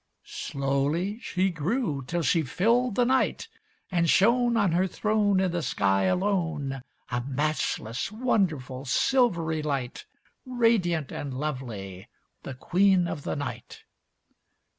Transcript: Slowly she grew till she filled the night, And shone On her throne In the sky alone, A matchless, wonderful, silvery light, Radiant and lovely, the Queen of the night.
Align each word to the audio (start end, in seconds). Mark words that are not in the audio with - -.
Slowly 0.25 1.19
she 1.19 1.51
grew 1.51 2.03
till 2.03 2.23
she 2.23 2.41
filled 2.41 2.95
the 2.95 3.05
night, 3.05 3.47
And 3.91 4.09
shone 4.09 4.57
On 4.57 4.71
her 4.71 4.87
throne 4.87 5.39
In 5.39 5.51
the 5.51 5.61
sky 5.61 6.05
alone, 6.05 6.81
A 7.11 7.21
matchless, 7.21 8.11
wonderful, 8.11 8.83
silvery 8.85 9.61
light, 9.61 10.07
Radiant 10.43 11.11
and 11.11 11.35
lovely, 11.35 12.09
the 12.41 12.55
Queen 12.55 13.07
of 13.07 13.21
the 13.21 13.35
night. 13.35 13.83